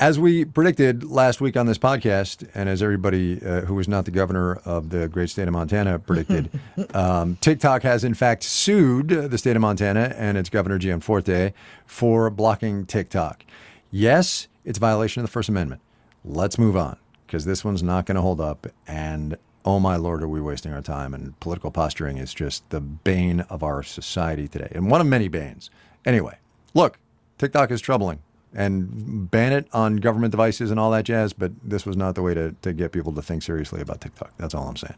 As 0.00 0.18
we 0.18 0.44
predicted 0.44 1.04
last 1.04 1.40
week 1.40 1.56
on 1.56 1.66
this 1.66 1.78
podcast, 1.78 2.44
and 2.56 2.68
as 2.68 2.82
everybody 2.82 3.38
who 3.38 3.76
was 3.76 3.86
not 3.86 4.04
the 4.04 4.10
governor 4.10 4.56
of 4.64 4.90
the 4.90 5.06
great 5.06 5.30
state 5.30 5.46
of 5.46 5.52
Montana 5.54 5.98
predicted, 6.06 6.50
um, 6.92 7.36
TikTok 7.40 7.84
has 7.84 8.02
in 8.02 8.14
fact 8.14 8.42
sued 8.42 9.08
the 9.08 9.38
state 9.38 9.54
of 9.54 9.62
Montana 9.62 10.12
and 10.18 10.36
its 10.36 10.50
governor 10.50 10.78
Gianforte 10.78 11.52
for 11.86 12.30
blocking 12.30 12.84
TikTok. 12.84 13.44
Yes, 13.92 14.48
it's 14.64 14.76
a 14.76 14.80
violation 14.80 15.20
of 15.20 15.28
the 15.28 15.32
First 15.32 15.48
Amendment. 15.48 15.80
Let's 16.24 16.58
move 16.58 16.76
on 16.76 16.96
because 17.26 17.44
this 17.44 17.64
one's 17.64 17.82
not 17.84 18.06
going 18.06 18.16
to 18.16 18.22
hold 18.22 18.40
up, 18.40 18.66
and 18.88 19.36
oh 19.66 19.80
my 19.80 19.96
lord, 19.96 20.22
are 20.22 20.28
we 20.28 20.40
wasting 20.40 20.72
our 20.72 20.80
time? 20.80 21.12
And 21.12 21.38
political 21.40 21.70
posturing 21.70 22.16
is 22.16 22.32
just 22.32 22.70
the 22.70 22.80
bane 22.80 23.40
of 23.50 23.62
our 23.62 23.82
society 23.82 24.46
today, 24.48 24.68
and 24.70 24.90
one 24.90 25.00
of 25.00 25.06
many 25.06 25.28
banes. 25.28 25.68
Anyway, 26.04 26.38
look, 26.72 26.98
TikTok 27.36 27.70
is 27.72 27.80
troubling, 27.80 28.20
and 28.54 29.30
ban 29.30 29.52
it 29.52 29.66
on 29.72 29.96
government 29.96 30.30
devices 30.30 30.70
and 30.70 30.78
all 30.78 30.92
that 30.92 31.04
jazz. 31.04 31.32
But 31.32 31.52
this 31.62 31.84
was 31.84 31.96
not 31.96 32.14
the 32.14 32.22
way 32.22 32.32
to, 32.32 32.54
to 32.62 32.72
get 32.72 32.92
people 32.92 33.12
to 33.14 33.22
think 33.22 33.42
seriously 33.42 33.80
about 33.80 34.00
TikTok. 34.00 34.32
That's 34.38 34.54
all 34.54 34.68
I'm 34.68 34.76
saying. 34.76 34.96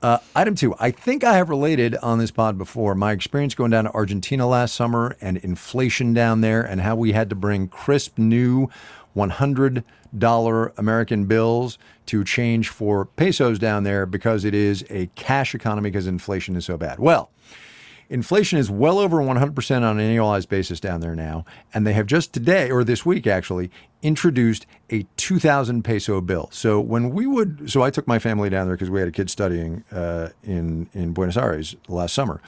Uh, 0.00 0.18
item 0.36 0.54
two, 0.54 0.76
I 0.78 0.92
think 0.92 1.24
I 1.24 1.34
have 1.34 1.48
related 1.48 1.96
on 1.96 2.18
this 2.18 2.30
pod 2.30 2.56
before 2.56 2.94
my 2.94 3.10
experience 3.10 3.56
going 3.56 3.72
down 3.72 3.82
to 3.82 3.92
Argentina 3.92 4.46
last 4.46 4.74
summer 4.74 5.16
and 5.20 5.38
inflation 5.38 6.14
down 6.14 6.40
there, 6.40 6.62
and 6.62 6.82
how 6.82 6.94
we 6.94 7.12
had 7.12 7.28
to 7.30 7.34
bring 7.34 7.66
crisp 7.66 8.16
new 8.16 8.68
$100 9.18 10.78
American 10.78 11.24
bills 11.26 11.78
to 12.06 12.24
change 12.24 12.68
for 12.68 13.04
pesos 13.04 13.58
down 13.58 13.84
there 13.84 14.06
because 14.06 14.44
it 14.44 14.54
is 14.54 14.84
a 14.88 15.06
cash 15.14 15.54
economy 15.54 15.90
because 15.90 16.06
inflation 16.06 16.56
is 16.56 16.64
so 16.64 16.76
bad. 16.76 16.98
Well, 16.98 17.30
inflation 18.08 18.58
is 18.58 18.70
well 18.70 18.98
over 18.98 19.18
100% 19.18 19.82
on 19.82 20.00
an 20.00 20.16
annualized 20.16 20.48
basis 20.48 20.80
down 20.80 21.00
there 21.00 21.14
now. 21.14 21.44
And 21.74 21.86
they 21.86 21.92
have 21.92 22.06
just 22.06 22.32
today, 22.32 22.70
or 22.70 22.84
this 22.84 23.04
week 23.04 23.26
actually, 23.26 23.70
introduced 24.02 24.66
a 24.90 25.04
2,000 25.16 25.82
peso 25.82 26.20
bill. 26.20 26.48
So 26.52 26.80
when 26.80 27.10
we 27.10 27.26
would, 27.26 27.70
so 27.70 27.82
I 27.82 27.90
took 27.90 28.06
my 28.06 28.18
family 28.18 28.48
down 28.48 28.66
there 28.66 28.76
because 28.76 28.90
we 28.90 29.00
had 29.00 29.08
a 29.08 29.12
kid 29.12 29.30
studying 29.30 29.84
uh, 29.92 30.30
in, 30.42 30.88
in 30.92 31.12
Buenos 31.12 31.36
Aires 31.36 31.76
last 31.88 32.14
summer. 32.14 32.40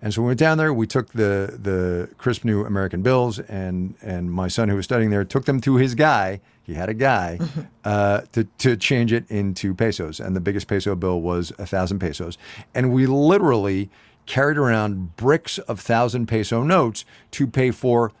And 0.00 0.14
so 0.14 0.22
we 0.22 0.28
went 0.28 0.38
down 0.38 0.58
there. 0.58 0.72
We 0.72 0.86
took 0.86 1.12
the 1.12 1.58
the 1.60 2.08
crisp 2.18 2.44
new 2.44 2.64
American 2.64 3.02
bills, 3.02 3.38
and 3.40 3.94
and 4.00 4.30
my 4.32 4.48
son 4.48 4.68
who 4.68 4.76
was 4.76 4.84
studying 4.84 5.10
there 5.10 5.24
took 5.24 5.44
them 5.44 5.60
to 5.62 5.76
his 5.76 5.94
guy. 5.94 6.40
He 6.62 6.74
had 6.74 6.88
a 6.88 6.94
guy 6.94 7.40
uh, 7.84 8.22
to 8.32 8.44
to 8.44 8.76
change 8.76 9.12
it 9.12 9.28
into 9.28 9.74
pesos, 9.74 10.20
and 10.20 10.36
the 10.36 10.40
biggest 10.40 10.68
peso 10.68 10.94
bill 10.94 11.20
was 11.20 11.52
a 11.58 11.66
thousand 11.66 11.98
pesos. 11.98 12.38
And 12.74 12.92
we 12.92 13.06
literally 13.06 13.90
carried 14.26 14.58
around 14.58 15.16
bricks 15.16 15.58
of 15.58 15.80
thousand 15.80 16.26
peso 16.26 16.62
notes 16.62 17.04
to 17.32 17.46
pay 17.46 17.70
for. 17.70 18.12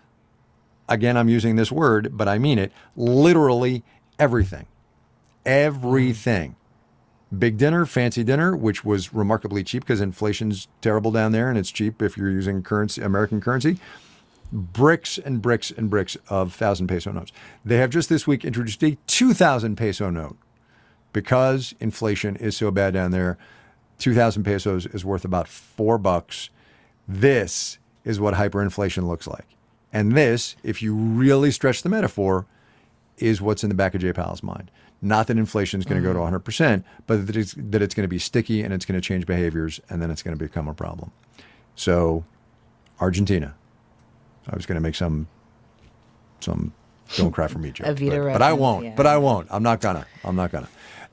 Again, 0.90 1.18
I'm 1.18 1.28
using 1.28 1.56
this 1.56 1.70
word, 1.70 2.16
but 2.16 2.28
I 2.28 2.38
mean 2.38 2.58
it. 2.58 2.72
Literally 2.96 3.84
everything, 4.18 4.66
everything 5.44 6.56
big 7.36 7.58
dinner, 7.58 7.84
fancy 7.84 8.24
dinner, 8.24 8.56
which 8.56 8.84
was 8.84 9.12
remarkably 9.12 9.62
cheap 9.62 9.84
because 9.84 10.00
inflation's 10.00 10.68
terrible 10.80 11.10
down 11.10 11.32
there 11.32 11.48
and 11.48 11.58
it's 11.58 11.70
cheap 11.70 12.00
if 12.00 12.16
you're 12.16 12.30
using 12.30 12.62
currency, 12.62 13.02
American 13.02 13.40
currency. 13.40 13.78
Bricks 14.50 15.18
and 15.18 15.42
bricks 15.42 15.70
and 15.70 15.90
bricks 15.90 16.16
of 16.30 16.54
thousand 16.54 16.86
peso 16.86 17.12
notes. 17.12 17.32
They 17.64 17.76
have 17.76 17.90
just 17.90 18.08
this 18.08 18.26
week 18.26 18.44
introduced 18.44 18.82
a 18.82 18.96
2,000 19.06 19.76
peso 19.76 20.08
note 20.08 20.38
because 21.12 21.74
inflation 21.80 22.36
is 22.36 22.56
so 22.56 22.70
bad 22.70 22.94
down 22.94 23.10
there. 23.10 23.36
2,000 23.98 24.44
pesos 24.44 24.86
is 24.86 25.04
worth 25.04 25.24
about 25.24 25.48
four 25.48 25.98
bucks. 25.98 26.48
This 27.06 27.78
is 28.04 28.18
what 28.18 28.34
hyperinflation 28.34 29.06
looks 29.06 29.26
like. 29.26 29.44
And 29.92 30.12
this, 30.12 30.56
if 30.62 30.82
you 30.82 30.94
really 30.94 31.50
stretch 31.50 31.82
the 31.82 31.88
metaphor, 31.88 32.46
is 33.18 33.42
what's 33.42 33.62
in 33.62 33.68
the 33.68 33.74
back 33.74 33.94
of 33.94 34.00
Jay 34.00 34.12
Powell's 34.12 34.42
mind. 34.42 34.70
Not 35.00 35.28
that 35.28 35.38
inflation 35.38 35.78
is 35.78 35.86
going 35.86 36.02
to 36.02 36.06
go 36.06 36.12
to 36.12 36.18
100%, 36.18 36.82
but 37.06 37.26
that 37.26 37.36
it's, 37.36 37.54
that 37.56 37.82
it's 37.82 37.94
going 37.94 38.04
to 38.04 38.08
be 38.08 38.18
sticky 38.18 38.62
and 38.62 38.74
it's 38.74 38.84
going 38.84 39.00
to 39.00 39.06
change 39.06 39.26
behaviors 39.26 39.80
and 39.88 40.02
then 40.02 40.10
it's 40.10 40.22
going 40.22 40.36
to 40.36 40.42
become 40.42 40.66
a 40.66 40.74
problem. 40.74 41.12
So, 41.76 42.24
Argentina. 43.00 43.54
I 44.50 44.56
was 44.56 44.66
going 44.66 44.74
to 44.76 44.80
make 44.80 44.94
some, 44.94 45.28
some 46.40 46.72
don't 47.16 47.32
cry 47.32 47.46
for 47.46 47.58
me 47.58 47.70
joke. 47.72 47.86
But, 47.86 47.98
but 47.98 48.42
I 48.42 48.52
won't. 48.52 48.84
yeah. 48.86 48.94
But 48.96 49.06
I 49.06 49.18
won't. 49.18 49.46
I'm 49.50 49.62
not 49.62 49.80
gonna. 49.80 50.06
I'm 50.24 50.36
not 50.36 50.50
gonna. 50.52 50.68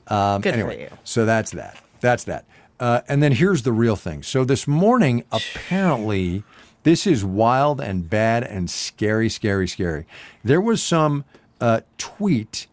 Um, 0.08 0.40
Good 0.40 0.54
for 0.54 0.60
anyway, 0.60 0.82
you. 0.82 0.88
so 1.04 1.24
that's 1.24 1.50
that. 1.52 1.82
That's 2.00 2.24
that. 2.24 2.44
Uh, 2.78 3.00
and 3.08 3.22
then 3.22 3.32
here's 3.32 3.62
the 3.62 3.72
real 3.72 3.96
thing. 3.96 4.22
So 4.22 4.44
this 4.44 4.66
morning, 4.68 5.24
apparently, 5.32 6.44
this 6.82 7.06
is 7.06 7.24
wild 7.24 7.80
and 7.80 8.08
bad 8.08 8.44
and 8.44 8.68
scary, 8.70 9.28
scary, 9.28 9.66
scary. 9.66 10.06
There 10.44 10.60
was 10.60 10.82
some 10.82 11.24
uh, 11.60 11.80
tweet 11.98 12.66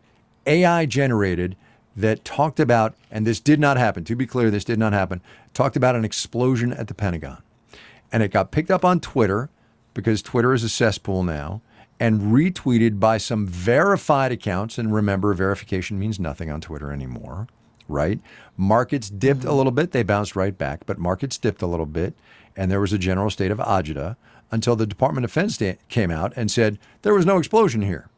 AI 0.46 0.86
generated 0.86 1.56
that 1.96 2.26
talked 2.26 2.60
about, 2.60 2.96
and 3.12 3.26
this 3.26 3.40
did 3.40 3.60
not 3.60 3.78
happen. 3.78 4.04
To 4.06 4.16
be 4.16 4.26
clear, 4.26 4.50
this 4.50 4.64
did 4.64 4.80
not 4.80 4.94
happen. 4.94 5.22
Talked 5.54 5.76
about 5.76 5.96
an 5.96 6.06
explosion 6.06 6.74
at 6.74 6.88
the 6.88 6.94
Pentagon, 6.94 7.42
and 8.12 8.24
it 8.24 8.32
got 8.32 8.52
picked 8.52 8.72
up 8.72 8.84
on 8.84 9.00
Twitter 9.00 9.50
because 9.94 10.22
Twitter 10.22 10.54
is 10.54 10.64
a 10.64 10.70
cesspool 10.70 11.24
now. 11.24 11.62
And 12.00 12.34
retweeted 12.34 13.00
by 13.00 13.18
some 13.18 13.48
verified 13.48 14.32
accounts. 14.34 14.78
And 14.78 14.94
remember, 14.94 15.34
verification 15.34 15.98
means 15.98 16.20
nothing 16.20 16.52
on 16.52 16.60
Twitter 16.60 16.92
anymore 16.92 17.48
right? 17.88 18.20
Markets 18.58 19.10
dipped 19.10 19.42
mm-hmm. 19.42 19.50
a 19.50 19.54
little 19.54 19.72
bit. 19.72 19.92
They 19.92 20.04
bounced 20.04 20.36
right 20.36 20.58
back, 20.58 20.86
but 20.86 20.98
markets 20.98 21.38
dipped 21.38 21.62
a 21.62 21.68
little 21.68 21.86
bit. 21.86 22.14
And 22.56 22.70
there 22.70 22.80
was 22.80 22.94
a 22.94 22.98
general 22.98 23.30
state 23.30 23.52
of 23.52 23.58
agita 23.60 24.16
until 24.52 24.76
the 24.76 24.86
Department 24.86 25.26
of 25.26 25.32
Defense 25.32 25.62
came 25.90 26.12
out 26.12 26.34
and 26.36 26.52
said 26.52 26.78
there 27.02 27.14
was 27.14 27.26
no 27.26 27.38
explosion 27.38 27.82
here. 27.82 28.10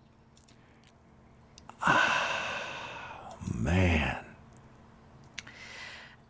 Ah, 1.81 3.37
man. 3.53 4.17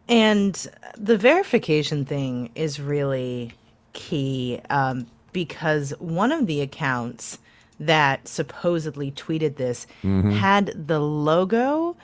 And 0.08 0.68
the 0.98 1.18
verification 1.18 2.06
thing 2.06 2.52
is 2.56 2.80
really 2.80 3.54
key 3.94 4.62
um, 4.70 5.08
because 5.34 5.92
one 6.00 6.32
of 6.32 6.48
the 6.48 6.62
accounts 6.62 7.40
that 7.80 8.28
supposedly 8.28 9.12
tweeted 9.12 9.56
this 9.58 9.88
mm-hmm. 10.04 10.32
had 10.32 10.88
the 10.88 11.00
logo 11.00 11.96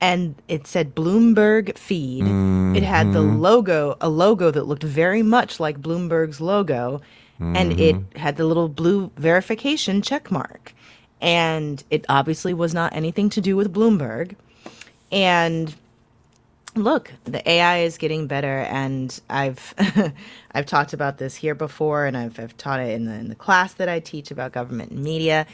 and 0.00 0.34
it 0.46 0.66
said 0.66 0.94
Bloomberg 0.94 1.76
feed. 1.76 2.24
It 2.76 2.84
had 2.84 3.12
the 3.12 3.18
mm-hmm. 3.18 3.40
logo, 3.40 3.96
a 4.00 4.08
logo 4.08 4.50
that 4.50 4.64
looked 4.64 4.84
very 4.84 5.22
much 5.22 5.58
like 5.58 5.82
Bloomberg's 5.82 6.40
logo, 6.40 7.00
and 7.40 7.72
it 7.80 7.96
mm-hmm. 7.96 8.18
had 8.18 8.36
the 8.36 8.44
little 8.44 8.68
blue 8.68 9.10
verification 9.16 10.02
check 10.02 10.30
mark. 10.30 10.72
And 11.20 11.82
it 11.90 12.04
obviously 12.08 12.54
was 12.54 12.74
not 12.74 12.94
anything 12.94 13.28
to 13.30 13.40
do 13.40 13.56
with 13.56 13.72
Bloomberg. 13.72 14.36
And 15.10 15.74
look, 16.78 17.12
the 17.24 17.48
AI 17.48 17.78
is 17.78 17.98
getting 17.98 18.26
better, 18.26 18.60
and 18.60 19.18
I've 19.28 19.74
I've 20.52 20.66
talked 20.66 20.92
about 20.92 21.18
this 21.18 21.34
here 21.34 21.54
before, 21.54 22.06
and 22.06 22.16
I've 22.16 22.38
I've 22.38 22.56
taught 22.56 22.80
it 22.80 22.90
in 22.92 23.04
the 23.04 23.14
in 23.14 23.28
the 23.28 23.34
class 23.34 23.74
that 23.74 23.88
I 23.88 24.00
teach 24.00 24.30
about 24.30 24.52
government 24.52 24.92
and 24.92 25.02
media. 25.02 25.46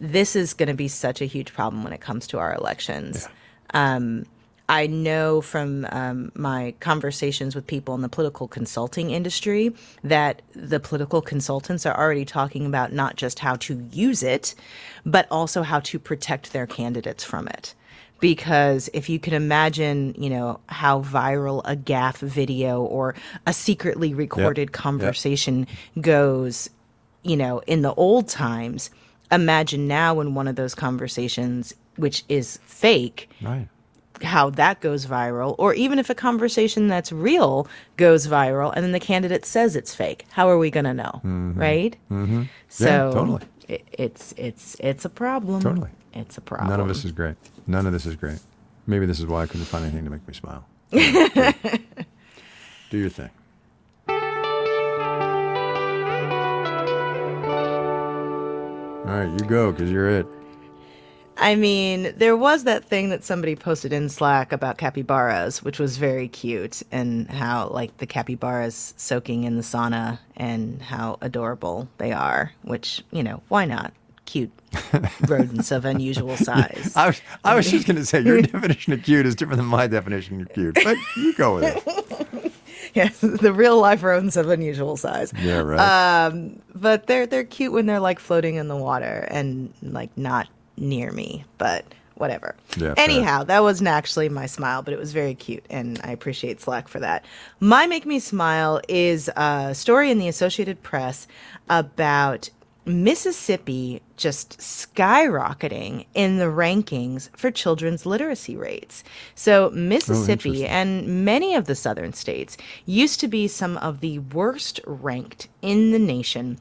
This 0.00 0.34
is 0.34 0.54
going 0.54 0.68
to 0.68 0.74
be 0.74 0.88
such 0.88 1.20
a 1.20 1.26
huge 1.26 1.52
problem 1.52 1.84
when 1.84 1.92
it 1.92 2.00
comes 2.00 2.26
to 2.28 2.38
our 2.38 2.54
elections. 2.54 3.28
Um, 3.72 4.24
I 4.68 4.86
know 4.86 5.40
from 5.40 5.86
um, 5.90 6.32
my 6.34 6.74
conversations 6.80 7.54
with 7.54 7.66
people 7.66 7.94
in 7.94 8.00
the 8.00 8.08
political 8.08 8.48
consulting 8.48 9.10
industry 9.10 9.74
that 10.02 10.40
the 10.54 10.80
political 10.80 11.20
consultants 11.20 11.84
are 11.84 11.96
already 11.96 12.24
talking 12.24 12.64
about 12.64 12.92
not 12.92 13.16
just 13.16 13.38
how 13.38 13.56
to 13.56 13.86
use 13.92 14.22
it, 14.22 14.54
but 15.04 15.26
also 15.30 15.62
how 15.62 15.80
to 15.80 15.98
protect 15.98 16.52
their 16.52 16.66
candidates 16.66 17.22
from 17.22 17.48
it 17.48 17.74
because 18.22 18.88
if 18.94 19.08
you 19.10 19.18
can 19.18 19.34
imagine, 19.34 20.14
you 20.16 20.30
know, 20.30 20.60
how 20.68 21.02
viral 21.02 21.60
a 21.64 21.74
gaffe 21.76 22.20
video 22.20 22.80
or 22.80 23.16
a 23.46 23.52
secretly 23.52 24.14
recorded 24.14 24.70
conversation 24.70 25.66
goes, 26.00 26.70
you 27.24 27.36
know, 27.36 27.58
in 27.66 27.82
the 27.82 27.92
old 27.94 28.28
times, 28.28 28.90
imagine 29.32 29.88
now 29.88 30.20
in 30.20 30.34
one 30.36 30.46
of 30.46 30.54
those 30.54 30.72
conversations, 30.74 31.74
which 31.96 32.22
is 32.28 32.58
fake, 32.64 33.28
Right. 33.42 33.66
how 34.22 34.50
that 34.50 34.80
goes 34.80 35.04
viral, 35.04 35.56
or 35.58 35.74
even 35.74 35.98
if 35.98 36.08
a 36.08 36.14
conversation 36.14 36.86
that's 36.86 37.10
real 37.10 37.66
goes 37.96 38.28
viral 38.28 38.72
and 38.72 38.84
then 38.84 38.92
the 38.92 39.00
candidate 39.00 39.44
says 39.44 39.74
it's 39.74 39.92
fake, 39.96 40.26
how 40.30 40.48
are 40.48 40.58
we 40.58 40.70
going 40.70 40.84
to 40.84 40.94
know, 40.94 41.20
right? 41.56 41.96
Mm-hmm. 42.08 42.42
So 42.68 42.84
Yeah, 42.86 43.10
totally. 43.10 43.42
it, 43.68 43.84
it's 43.92 44.32
it's 44.36 44.76
it's 44.78 45.04
a 45.04 45.10
problem. 45.10 45.60
Totally. 45.60 45.90
It's 46.14 46.38
a 46.38 46.40
problem. 46.40 46.70
None 46.70 46.80
of 46.80 46.88
this 46.88 47.04
is 47.04 47.12
great. 47.12 47.36
None 47.66 47.86
of 47.86 47.92
this 47.92 48.06
is 48.06 48.16
great. 48.16 48.40
Maybe 48.86 49.06
this 49.06 49.20
is 49.20 49.26
why 49.26 49.42
I 49.42 49.46
couldn't 49.46 49.66
find 49.66 49.84
anything 49.84 50.04
to 50.04 50.10
make 50.10 50.26
me 50.26 50.34
smile. 50.34 50.64
Do 50.90 50.98
your 52.98 53.08
thing. 53.08 53.30
All 59.04 59.18
right, 59.18 59.30
you 59.30 59.46
go 59.46 59.72
because 59.72 59.90
you're 59.90 60.08
it. 60.08 60.26
I 61.38 61.56
mean, 61.56 62.12
there 62.16 62.36
was 62.36 62.64
that 62.64 62.84
thing 62.84 63.08
that 63.08 63.24
somebody 63.24 63.56
posted 63.56 63.92
in 63.92 64.08
Slack 64.08 64.52
about 64.52 64.78
capybaras, 64.78 65.62
which 65.62 65.78
was 65.78 65.96
very 65.96 66.28
cute, 66.28 66.82
and 66.92 67.28
how 67.28 67.68
like 67.68 67.96
the 67.96 68.06
capybaras 68.06 68.94
soaking 68.96 69.44
in 69.44 69.56
the 69.56 69.62
sauna 69.62 70.18
and 70.36 70.80
how 70.80 71.18
adorable 71.20 71.88
they 71.98 72.12
are. 72.12 72.52
Which 72.62 73.02
you 73.10 73.22
know, 73.22 73.42
why 73.48 73.64
not? 73.64 73.92
Cute 74.24 74.52
rodents 75.26 75.70
of 75.70 75.84
unusual 75.84 76.36
size. 76.48 76.92
I 76.96 77.08
was, 77.08 77.20
I 77.44 77.54
was 77.54 77.70
just 77.70 77.86
going 77.86 77.96
to 77.96 78.06
say 78.06 78.20
your 78.20 78.40
definition 78.42 78.92
of 78.92 79.02
cute 79.02 79.26
is 79.26 79.34
different 79.34 79.58
than 79.58 79.66
my 79.66 79.86
definition 79.86 80.40
of 80.40 80.52
cute, 80.52 80.78
but 80.82 80.96
you 81.16 81.34
go 81.34 81.56
with 81.56 81.86
it. 81.86 82.52
yes, 82.94 83.20
the 83.20 83.52
real 83.52 83.80
life 83.80 84.02
rodents 84.02 84.36
of 84.36 84.48
unusual 84.48 84.96
size. 84.96 85.32
Yeah, 85.40 85.58
right. 85.58 86.26
Um, 86.26 86.60
but 86.74 87.06
they're 87.06 87.26
they're 87.26 87.44
cute 87.44 87.72
when 87.72 87.86
they're 87.86 88.00
like 88.00 88.18
floating 88.18 88.56
in 88.56 88.68
the 88.68 88.76
water 88.76 89.26
and 89.30 89.72
like 89.82 90.16
not 90.16 90.48
near 90.76 91.12
me, 91.12 91.44
but 91.58 91.84
whatever. 92.14 92.54
Yeah, 92.76 92.94
fair. 92.94 93.04
Anyhow, 93.04 93.44
that 93.44 93.62
wasn't 93.62 93.88
actually 93.88 94.28
my 94.28 94.46
smile, 94.46 94.82
but 94.82 94.94
it 94.94 94.98
was 94.98 95.12
very 95.12 95.34
cute, 95.34 95.64
and 95.70 96.00
I 96.04 96.12
appreciate 96.12 96.60
Slack 96.60 96.88
for 96.88 97.00
that. 97.00 97.24
My 97.60 97.86
make 97.86 98.06
me 98.06 98.18
smile 98.20 98.80
is 98.88 99.28
a 99.36 99.74
story 99.74 100.10
in 100.10 100.18
the 100.18 100.28
Associated 100.28 100.82
Press 100.82 101.26
about 101.68 102.50
Mississippi 102.84 104.02
just 104.16 104.58
skyrocketing 104.58 106.06
in 106.14 106.38
the 106.38 106.46
rankings 106.46 107.28
for 107.36 107.50
children's 107.50 108.04
literacy 108.04 108.56
rates. 108.56 109.04
So, 109.34 109.70
Mississippi 109.70 110.64
interesting. 110.64 110.68
and 110.68 111.24
many 111.24 111.54
of 111.54 111.66
the 111.66 111.74
southern 111.74 112.12
states 112.12 112.56
used 112.84 113.20
to 113.20 113.28
be 113.28 113.46
some 113.46 113.76
of 113.78 114.00
the 114.00 114.18
worst 114.18 114.80
ranked 114.84 115.48
in 115.60 115.92
the 115.92 115.98
nation 115.98 116.58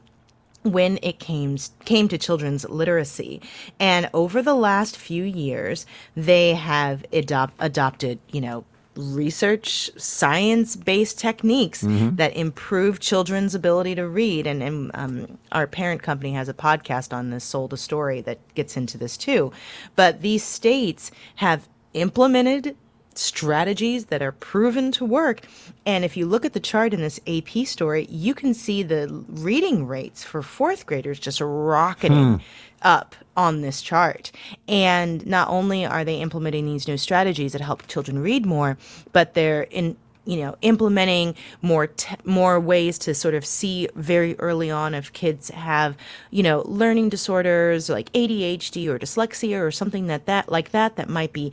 when 0.63 0.99
it 1.01 1.19
came 1.19 1.57
came 1.85 2.07
to 2.07 2.17
children's 2.17 2.69
literacy 2.69 3.41
and 3.79 4.07
over 4.13 4.43
the 4.43 4.53
last 4.53 4.95
few 4.95 5.23
years 5.23 5.87
they 6.15 6.53
have 6.53 7.03
adopt, 7.11 7.53
adopted 7.59 8.19
you 8.31 8.39
know 8.39 8.63
research 8.95 9.89
science 9.97 10.75
based 10.75 11.17
techniques 11.19 11.83
Mm-hmm. 11.83 12.15
that 12.17 12.35
improve 12.35 12.99
children's 12.99 13.55
ability 13.55 13.95
to 13.95 14.07
read. 14.07 14.45
And, 14.47 14.61
and 14.61 14.91
um, 14.93 15.37
our 15.51 15.65
parent 15.67 16.03
company 16.03 16.33
has 16.33 16.49
a 16.49 16.53
podcast 16.53 17.13
on 17.13 17.29
this, 17.29 17.43
Sold 17.43 17.73
a 17.73 17.77
Story, 17.77 18.21
that 18.21 18.39
gets 18.55 18.77
into 18.77 18.97
this 18.97 19.17
too. 19.17 19.51
But 19.95 20.21
these 20.21 20.43
states 20.43 21.11
have 21.35 21.67
implemented 21.93 22.75
strategies 23.15 24.05
that 24.05 24.21
are 24.21 24.31
proven 24.31 24.91
to 24.93 25.05
work. 25.05 25.41
And 25.85 26.05
if 26.05 26.15
you 26.15 26.25
look 26.25 26.45
at 26.45 26.53
the 26.53 26.59
chart 26.59 26.93
in 26.93 27.01
this 27.01 27.19
AP 27.27 27.65
story, 27.67 28.07
you 28.09 28.33
can 28.33 28.53
see 28.53 28.83
the 28.83 29.23
reading 29.27 29.87
rates 29.87 30.23
for 30.23 30.41
fourth 30.41 30.85
graders 30.85 31.19
just 31.19 31.41
rocketing 31.41 32.35
hmm. 32.35 32.43
up 32.81 33.15
on 33.35 33.61
this 33.61 33.81
chart. 33.81 34.31
And 34.67 35.25
not 35.25 35.49
only 35.49 35.85
are 35.85 36.03
they 36.03 36.19
implementing 36.19 36.65
these 36.65 36.87
new 36.87 36.97
strategies 36.97 37.53
that 37.53 37.61
help 37.61 37.87
children 37.87 38.19
read 38.19 38.45
more, 38.45 38.77
but 39.11 39.33
they're 39.33 39.63
in 39.63 39.97
you 40.25 40.37
know 40.37 40.55
implementing 40.61 41.35
more 41.61 41.87
t- 41.87 42.15
more 42.25 42.59
ways 42.59 42.97
to 42.99 43.13
sort 43.13 43.33
of 43.33 43.45
see 43.45 43.87
very 43.95 44.37
early 44.39 44.69
on 44.69 44.93
if 44.93 45.11
kids 45.13 45.49
have 45.49 45.97
you 46.29 46.43
know 46.43 46.63
learning 46.65 47.09
disorders 47.09 47.89
like 47.89 48.11
ADHD 48.13 48.87
or 48.87 48.99
dyslexia 48.99 49.59
or 49.59 49.71
something 49.71 50.07
that 50.07 50.25
that 50.27 50.51
like 50.51 50.71
that 50.71 50.95
that 50.95 51.09
might 51.09 51.33
be 51.33 51.51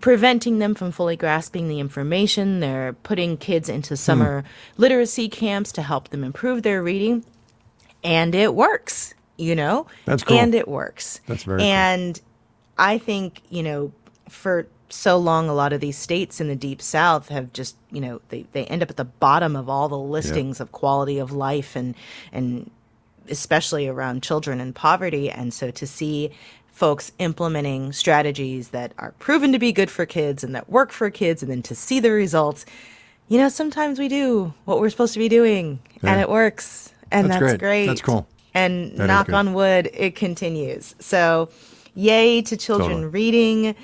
preventing 0.00 0.58
them 0.58 0.74
from 0.74 0.90
fully 0.90 1.16
grasping 1.16 1.68
the 1.68 1.80
information. 1.80 2.60
They're 2.60 2.92
putting 2.92 3.36
kids 3.36 3.68
into 3.68 3.96
summer 3.96 4.42
hmm. 4.42 4.46
literacy 4.82 5.28
camps 5.28 5.72
to 5.72 5.82
help 5.82 6.08
them 6.08 6.24
improve 6.24 6.62
their 6.62 6.82
reading. 6.82 7.24
And 8.02 8.34
it 8.34 8.54
works 8.54 9.14
you 9.36 9.54
know? 9.54 9.86
That's 10.04 10.22
cool. 10.22 10.38
and 10.38 10.54
it 10.54 10.68
works. 10.68 11.20
That's 11.26 11.42
very 11.44 11.60
cool. 11.60 11.66
and 11.66 12.20
i 12.76 12.98
think 12.98 13.40
you 13.50 13.62
know 13.62 13.92
for 14.28 14.66
so 14.88 15.16
long 15.16 15.48
a 15.48 15.54
lot 15.54 15.72
of 15.72 15.80
these 15.80 15.96
states 15.96 16.40
in 16.40 16.48
the 16.48 16.56
deep 16.56 16.82
south 16.82 17.28
have 17.28 17.52
just 17.52 17.76
you 17.92 18.00
know 18.00 18.20
they, 18.30 18.44
they 18.52 18.64
end 18.66 18.82
up 18.82 18.90
at 18.90 18.96
the 18.96 19.04
bottom 19.04 19.54
of 19.54 19.68
all 19.68 19.88
the 19.88 19.98
listings 19.98 20.58
of 20.58 20.72
quality 20.72 21.18
of 21.18 21.30
life 21.30 21.76
and 21.76 21.94
and 22.32 22.68
especially 23.28 23.88
around 23.88 24.22
children 24.22 24.60
and 24.60 24.74
poverty. 24.74 25.30
And 25.30 25.52
so 25.52 25.70
to 25.72 25.86
see 25.86 26.30
folks 26.74 27.12
implementing 27.20 27.92
strategies 27.92 28.70
that 28.70 28.92
are 28.98 29.12
proven 29.20 29.52
to 29.52 29.58
be 29.58 29.72
good 29.72 29.90
for 29.90 30.04
kids 30.04 30.42
and 30.44 30.54
that 30.54 30.68
work 30.68 30.90
for 30.92 31.08
kids 31.08 31.40
and 31.42 31.50
then 31.50 31.62
to 31.62 31.74
see 31.74 32.00
the 32.00 32.10
results 32.10 32.66
you 33.28 33.38
know 33.38 33.48
sometimes 33.48 33.98
we 33.98 34.08
do 34.08 34.52
what 34.64 34.80
we're 34.80 34.90
supposed 34.90 35.12
to 35.14 35.18
be 35.20 35.28
doing 35.28 35.78
and 36.02 36.20
it 36.20 36.28
works 36.28 36.92
and 37.12 37.30
That's 37.30 37.38
that's, 37.40 37.52
great. 37.52 37.60
great. 37.60 37.86
That's 37.86 38.00
cool. 38.02 38.26
and 38.54 38.96
That 38.98 39.06
knock 39.06 39.32
on 39.32 39.54
wood 39.54 39.88
it 39.94 40.16
continues 40.16 40.94
so 40.98 41.48
yay 41.94 42.42
to 42.42 42.56
children 42.56 42.90
Totally. 42.90 43.06
reading 43.06 43.74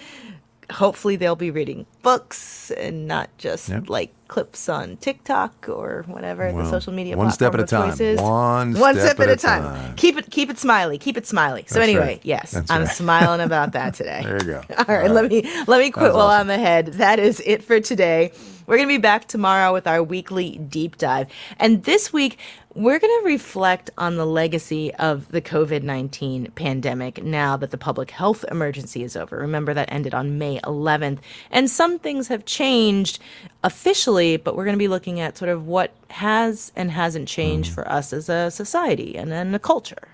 hopefully 0.72 1.14
they'll 1.16 1.36
be 1.36 1.50
reading 1.52 1.86
books 2.02 2.70
and 2.72 3.06
not 3.06 3.30
just 3.38 3.68
Yep. 3.68 3.88
like 3.88 4.12
clips 4.30 4.68
on 4.68 4.96
TikTok 4.98 5.68
or 5.68 6.04
whatever 6.06 6.52
the 6.52 6.70
social 6.70 6.92
media 6.92 7.16
one 7.16 7.32
step 7.32 7.52
at 7.52 7.58
a 7.60 7.66
time. 7.66 7.88
One 8.16 8.74
one 8.78 8.94
step 8.94 9.16
step, 9.16 9.20
at, 9.20 9.28
at 9.28 9.34
a 9.34 9.36
time. 9.36 9.62
time. 9.64 9.96
Keep 9.96 10.18
it 10.18 10.30
keep 10.30 10.48
it 10.50 10.58
smiley. 10.58 10.98
Keep 10.98 11.16
it 11.16 11.26
smiley. 11.26 11.64
So 11.66 11.74
That's 11.74 11.88
anyway, 11.88 12.06
right. 12.06 12.20
yes, 12.22 12.52
That's 12.52 12.70
I'm 12.70 12.82
right. 12.82 12.90
smiling 12.90 13.40
about 13.40 13.72
that 13.72 13.94
today. 13.94 14.22
There 14.22 14.38
you 14.38 14.44
go. 14.44 14.62
All 14.78 14.84
right, 14.96 15.10
let 15.10 15.28
me 15.28 15.42
let 15.66 15.80
me 15.80 15.90
quit 15.90 16.12
while 16.14 16.28
awesome. 16.28 16.48
I'm 16.48 16.50
ahead. 16.50 16.86
That 16.94 17.18
is 17.18 17.42
it 17.44 17.64
for 17.64 17.80
today. 17.80 18.30
We're 18.70 18.76
going 18.76 18.88
to 18.88 18.94
be 18.94 19.02
back 19.02 19.26
tomorrow 19.26 19.72
with 19.72 19.88
our 19.88 20.00
weekly 20.00 20.58
deep 20.58 20.96
dive. 20.96 21.26
And 21.58 21.82
this 21.82 22.12
week, 22.12 22.38
we're 22.72 23.00
going 23.00 23.22
to 23.22 23.26
reflect 23.26 23.90
on 23.98 24.14
the 24.14 24.24
legacy 24.24 24.94
of 24.94 25.26
the 25.32 25.42
COVID 25.42 25.82
19 25.82 26.52
pandemic 26.52 27.20
now 27.20 27.56
that 27.56 27.72
the 27.72 27.78
public 27.78 28.12
health 28.12 28.44
emergency 28.48 29.02
is 29.02 29.16
over. 29.16 29.38
Remember, 29.38 29.74
that 29.74 29.90
ended 29.90 30.14
on 30.14 30.38
May 30.38 30.60
11th. 30.60 31.18
And 31.50 31.68
some 31.68 31.98
things 31.98 32.28
have 32.28 32.44
changed 32.44 33.18
officially, 33.64 34.19
but 34.44 34.56
we're 34.56 34.64
going 34.64 34.74
to 34.74 34.78
be 34.78 34.88
looking 34.88 35.20
at 35.20 35.36
sort 35.36 35.48
of 35.48 35.66
what 35.66 35.92
has 36.10 36.72
and 36.76 36.90
hasn't 36.90 37.28
changed 37.28 37.72
for 37.72 37.88
us 37.88 38.12
as 38.12 38.28
a 38.28 38.50
society 38.50 39.16
and 39.16 39.30
then 39.30 39.54
a 39.54 39.58
culture. 39.58 40.08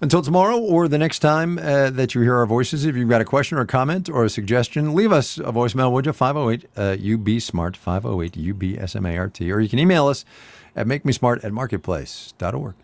Until 0.00 0.22
tomorrow 0.22 0.58
or 0.58 0.88
the 0.88 0.98
next 0.98 1.20
time 1.20 1.58
uh, 1.58 1.90
that 1.90 2.14
you 2.14 2.20
hear 2.20 2.36
our 2.36 2.46
voices, 2.46 2.84
if 2.84 2.96
you've 2.96 3.08
got 3.08 3.20
a 3.20 3.24
question 3.24 3.58
or 3.58 3.62
a 3.62 3.66
comment 3.66 4.08
or 4.08 4.24
a 4.24 4.28
suggestion, 4.28 4.94
leave 4.94 5.12
us 5.12 5.38
a 5.38 5.52
voicemail, 5.52 5.92
would 5.92 6.06
you? 6.06 6.12
508 6.12 6.68
uh, 6.76 6.96
UB 7.14 7.40
Smart, 7.40 7.76
508 7.76 8.36
UB 8.36 8.88
SMART. 8.88 9.40
Or 9.40 9.60
you 9.60 9.68
can 9.68 9.78
email 9.78 10.08
us 10.08 10.24
at 10.76 10.86
makemesmart 10.86 11.44
at 11.44 11.52
marketplace.org. 11.52 12.74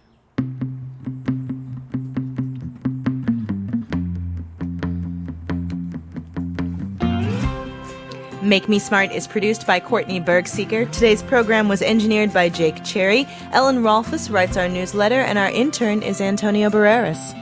Make 8.50 8.68
Me 8.68 8.80
Smart 8.80 9.12
is 9.12 9.28
produced 9.28 9.64
by 9.64 9.78
Courtney 9.78 10.20
Bergsieker. 10.20 10.90
Today's 10.90 11.22
program 11.22 11.68
was 11.68 11.82
engineered 11.82 12.32
by 12.32 12.48
Jake 12.48 12.82
Cherry. 12.82 13.28
Ellen 13.52 13.76
Rolfes 13.76 14.28
writes 14.28 14.56
our 14.56 14.68
newsletter, 14.68 15.20
and 15.20 15.38
our 15.38 15.48
intern 15.48 16.02
is 16.02 16.20
Antonio 16.20 16.68
Barreras. 16.68 17.32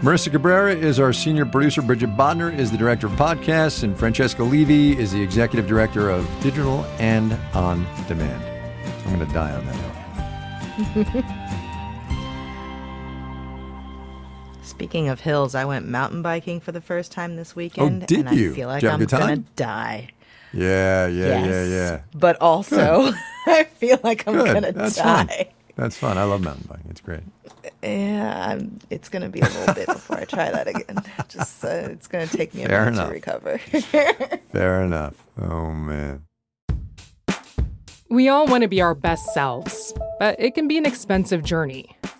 Marissa 0.00 0.32
Cabrera 0.32 0.74
is 0.74 0.98
our 0.98 1.12
senior 1.12 1.44
producer. 1.44 1.82
Bridget 1.82 2.16
Bodner 2.16 2.50
is 2.58 2.70
the 2.70 2.78
director 2.78 3.06
of 3.06 3.12
podcasts. 3.12 3.82
And 3.82 3.98
Francesca 3.98 4.42
Levy 4.42 4.98
is 4.98 5.12
the 5.12 5.20
executive 5.20 5.66
director 5.66 6.08
of 6.08 6.26
digital 6.42 6.86
and 6.98 7.34
on 7.52 7.86
demand. 8.06 8.42
I'm 9.04 9.14
going 9.14 9.28
to 9.28 9.34
die 9.34 9.52
on 9.52 9.66
that 9.66 11.16
note. 11.16 11.24
Speaking 14.68 15.08
of 15.08 15.20
hills, 15.20 15.54
I 15.54 15.64
went 15.64 15.88
mountain 15.88 16.22
biking 16.22 16.60
for 16.60 16.72
the 16.72 16.80
first 16.80 17.10
time 17.10 17.36
this 17.36 17.56
weekend, 17.56 18.02
Oh, 18.04 18.06
did 18.06 18.26
and 18.26 18.38
you? 18.38 18.52
I 18.52 18.54
feel 18.54 18.68
like 18.68 18.80
Did 18.80 18.86
you 18.86 18.90
have 18.90 19.00
a 19.00 19.16
I'm 19.16 19.20
gonna 19.20 19.36
die. 19.56 20.10
Yeah, 20.52 21.06
yeah, 21.06 21.26
yeah, 21.26 21.44
Yes. 21.46 21.68
yeah. 21.70 22.00
But 22.14 22.36
also, 22.40 23.10
I 23.46 23.64
feel 23.64 23.98
like 24.04 24.26
I'm 24.28 24.34
Good. 24.34 24.54
gonna 24.54 24.72
That's 24.72 24.98
fun. 25.00 25.26
die. 25.26 25.48
That's 25.76 25.96
fun. 25.96 26.18
I 26.18 26.24
love 26.24 26.42
mountain 26.42 26.66
biking. 26.68 26.86
It's 26.90 27.00
great. 27.00 27.20
Yeah, 27.82 28.46
I'm, 28.50 28.78
it's 28.90 29.08
gonna 29.08 29.28
be 29.28 29.40
a 29.40 29.44
little 29.48 29.74
bit 29.74 29.86
before 29.86 30.18
I 30.18 30.24
try 30.24 30.50
that 30.50 30.68
again. 30.68 31.02
Just 31.28 31.64
uh, 31.64 31.68
it's 31.68 32.06
gonna 32.06 32.26
take 32.26 32.54
me 32.54 32.64
a 32.64 32.68
Fair 32.68 32.84
minute 32.84 32.94
enough. 32.96 33.08
to 33.08 33.14
recover. 33.14 33.58
Fair 34.52 34.82
enough. 34.82 35.14
Oh, 35.40 35.70
man. 35.72 36.24
We 38.10 38.28
all 38.28 38.46
want 38.46 38.62
to 38.62 38.68
be 38.68 38.80
our 38.80 38.94
best 38.94 39.32
selves, 39.34 39.92
but 40.18 40.36
it 40.38 40.54
can 40.54 40.66
be 40.68 40.78
an 40.78 40.86
expensive 40.86 41.42
journey. 41.42 41.94